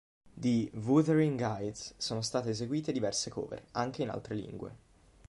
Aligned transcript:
Di 0.41 0.67
"Wuthering 0.83 1.39
Heights" 1.41 1.93
sono 1.95 2.23
state 2.23 2.49
eseguite 2.49 2.91
diverse 2.91 3.29
"cover", 3.29 3.63
anche 3.73 4.01
in 4.01 4.09
altre 4.09 4.33
lingue. 4.33 4.75